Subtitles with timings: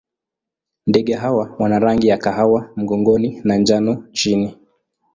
[0.87, 4.57] Ndege hawa wana rangi ya kahawa mgongoni na njano chini.